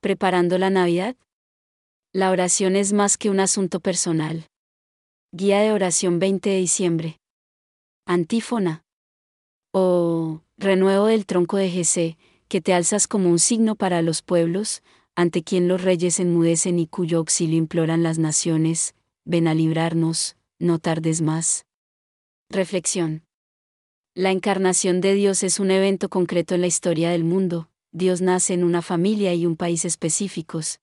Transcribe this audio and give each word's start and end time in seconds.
¿Preparando 0.00 0.58
la 0.58 0.70
Navidad? 0.70 1.16
La 2.12 2.30
oración 2.30 2.76
es 2.76 2.92
más 2.92 3.16
que 3.16 3.30
un 3.30 3.40
asunto 3.40 3.80
personal. 3.80 4.46
Guía 5.32 5.60
de 5.60 5.72
oración 5.72 6.18
20 6.18 6.50
de 6.50 6.56
diciembre. 6.56 7.20
Antífona. 8.06 8.84
Oh, 9.72 10.42
renuevo 10.58 11.06
del 11.06 11.26
tronco 11.26 11.56
de 11.56 11.70
Jesé, 11.70 12.18
que 12.48 12.60
te 12.60 12.74
alzas 12.74 13.08
como 13.08 13.30
un 13.30 13.38
signo 13.38 13.74
para 13.74 14.02
los 14.02 14.22
pueblos, 14.22 14.82
ante 15.14 15.42
quien 15.42 15.66
los 15.66 15.82
reyes 15.82 16.20
enmudecen 16.20 16.78
y 16.78 16.86
cuyo 16.86 17.18
auxilio 17.18 17.56
imploran 17.56 18.02
las 18.02 18.18
naciones, 18.18 18.94
ven 19.24 19.48
a 19.48 19.54
librarnos, 19.54 20.36
no 20.58 20.78
tardes 20.78 21.22
más. 21.22 21.66
Reflexión. 22.48 23.24
La 24.14 24.30
encarnación 24.30 25.00
de 25.00 25.14
Dios 25.14 25.42
es 25.42 25.58
un 25.58 25.70
evento 25.70 26.08
concreto 26.08 26.54
en 26.54 26.60
la 26.60 26.66
historia 26.66 27.10
del 27.10 27.24
mundo, 27.24 27.68
Dios 27.92 28.20
nace 28.20 28.54
en 28.54 28.64
una 28.64 28.82
familia 28.82 29.34
y 29.34 29.46
un 29.46 29.56
país 29.56 29.84
específicos. 29.84 30.80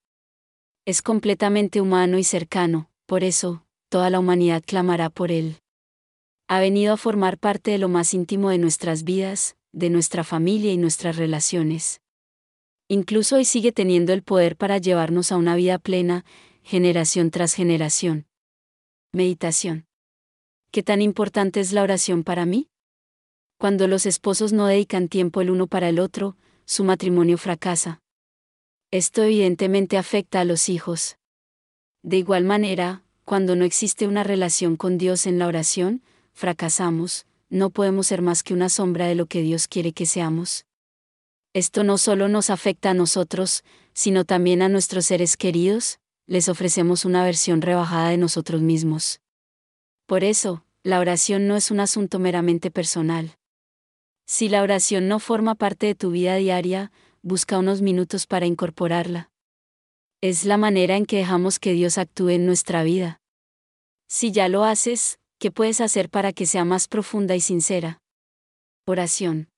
Es 0.86 1.02
completamente 1.02 1.80
humano 1.82 2.18
y 2.18 2.24
cercano, 2.24 2.90
por 3.06 3.24
eso, 3.24 3.66
toda 3.90 4.10
la 4.10 4.20
humanidad 4.20 4.64
clamará 4.66 5.10
por 5.10 5.32
Él. 5.32 5.58
Ha 6.48 6.60
venido 6.60 6.94
a 6.94 6.98
formar 6.98 7.38
parte 7.38 7.72
de 7.72 7.78
lo 7.78 7.90
más 7.90 8.14
íntimo 8.14 8.50
de 8.50 8.58
nuestras 8.58 9.04
vidas, 9.04 9.56
de 9.72 9.90
nuestra 9.90 10.24
familia 10.24 10.72
y 10.74 10.78
nuestras 10.78 11.16
relaciones. 11.16 12.02
Incluso 12.88 13.38
hoy 13.38 13.46
sigue 13.46 13.72
teniendo 13.72 14.14
el 14.14 14.24
poder 14.24 14.56
para 14.56 14.78
llevarnos 14.78 15.32
a 15.32 15.38
una 15.38 15.56
vida 15.56 15.80
plena, 15.80 16.26
generación 16.64 17.32
tras 17.32 17.54
generación. 17.54 18.28
Meditación. 19.14 19.86
¿Qué 20.72 20.84
tan 20.84 21.02
importante 21.02 21.60
es 21.60 21.72
la 21.72 21.84
oración 21.84 22.24
para 22.24 22.46
mí? 22.46 22.70
Cuando 23.58 23.88
los 23.88 24.06
esposos 24.06 24.54
no 24.54 24.68
dedican 24.68 25.08
tiempo 25.08 25.40
el 25.42 25.50
uno 25.50 25.68
para 25.68 25.88
el 25.88 26.00
otro, 26.00 26.36
su 26.66 26.84
matrimonio 26.84 27.38
fracasa. 27.38 28.02
Esto 28.92 29.24
evidentemente 29.24 29.98
afecta 29.98 30.42
a 30.42 30.46
los 30.46 30.70
hijos. 30.70 31.18
De 32.04 32.18
igual 32.18 32.44
manera, 32.44 33.04
cuando 33.26 33.56
no 33.56 33.66
existe 33.66 34.08
una 34.08 34.24
relación 34.24 34.76
con 34.76 34.98
Dios 34.98 35.26
en 35.26 35.40
la 35.40 35.48
oración, 35.48 36.04
fracasamos, 36.34 37.26
no 37.50 37.70
podemos 37.70 38.08
ser 38.08 38.22
más 38.22 38.44
que 38.44 38.54
una 38.54 38.70
sombra 38.70 39.08
de 39.08 39.16
lo 39.16 39.26
que 39.26 39.42
Dios 39.42 39.68
quiere 39.68 39.94
que 39.94 40.06
seamos. 40.06 40.66
Esto 41.54 41.84
no 41.84 41.98
solo 41.98 42.28
nos 42.28 42.50
afecta 42.50 42.90
a 42.90 42.94
nosotros, 42.94 43.64
sino 43.94 44.26
también 44.26 44.62
a 44.62 44.70
nuestros 44.70 45.06
seres 45.06 45.38
queridos, 45.38 46.00
les 46.26 46.50
ofrecemos 46.50 47.06
una 47.06 47.24
versión 47.24 47.62
rebajada 47.62 48.10
de 48.10 48.18
nosotros 48.18 48.62
mismos. 48.62 49.22
Por 50.06 50.24
eso, 50.24 50.66
la 50.84 51.00
oración 51.00 51.48
no 51.48 51.56
es 51.56 51.72
un 51.72 51.80
asunto 51.80 52.20
meramente 52.20 52.72
personal. 52.72 53.38
Si 54.26 54.50
la 54.50 54.62
oración 54.62 55.08
no 55.08 55.20
forma 55.20 55.56
parte 55.56 55.88
de 55.88 55.96
tu 55.96 56.12
vida 56.12 56.36
diaria, 56.36 56.92
busca 57.22 57.58
unos 57.58 57.82
minutos 57.82 58.28
para 58.28 58.46
incorporarla. 58.46 59.30
Es 60.22 60.46
la 60.46 60.58
manera 60.58 60.96
en 60.96 61.06
que 61.06 61.18
dejamos 61.18 61.60
que 61.60 61.74
Dios 61.74 61.98
actúe 61.98 62.30
en 62.30 62.46
nuestra 62.46 62.84
vida. 62.84 63.20
Si 64.08 64.32
ya 64.32 64.48
lo 64.48 64.64
haces, 64.64 65.20
¿qué 65.40 65.52
puedes 65.52 65.82
hacer 65.82 66.10
para 66.10 66.32
que 66.32 66.46
sea 66.46 66.64
más 66.64 66.88
profunda 66.88 67.36
y 67.36 67.42
sincera? 67.42 68.00
Oración. 68.86 69.50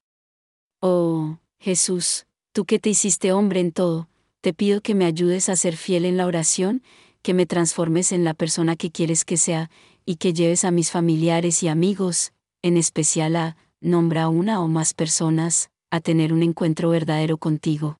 Oh, 0.81 1.39
Jesús, 1.59 2.25
tú 2.51 2.65
que 2.65 2.79
te 2.79 2.89
hiciste 2.89 3.31
hombre 3.31 3.59
en 3.59 3.71
todo, 3.71 4.09
te 4.41 4.53
pido 4.53 4.81
que 4.81 4.95
me 4.95 5.05
ayudes 5.05 5.49
a 5.49 5.55
ser 5.55 5.77
fiel 5.77 6.05
en 6.05 6.17
la 6.17 6.25
oración, 6.25 6.83
que 7.21 7.33
me 7.33 7.45
transformes 7.45 8.11
en 8.11 8.23
la 8.23 8.33
persona 8.33 8.75
que 8.75 8.91
quieres 8.91 9.25
que 9.25 9.37
sea, 9.37 9.69
y 10.05 10.17
que 10.17 10.33
lleves 10.33 10.63
a 10.63 10.71
mis 10.71 10.91
familiares 10.91 11.63
y 11.63 11.67
amigos, 11.67 12.33
en 12.61 12.77
especial 12.77 13.35
a, 13.35 13.57
nombra 13.81 14.23
a 14.23 14.29
una 14.29 14.61
o 14.61 14.67
más 14.67 14.93
personas, 14.93 15.69
a 15.91 15.99
tener 15.99 16.33
un 16.33 16.43
encuentro 16.43 16.89
verdadero 16.89 17.37
contigo. 17.37 17.97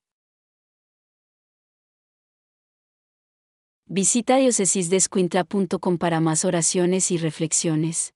Visita 3.88 4.36
diocesisdescuintla.com 4.36 5.98
para 5.98 6.20
más 6.20 6.44
oraciones 6.44 7.12
y 7.12 7.18
reflexiones. 7.18 8.15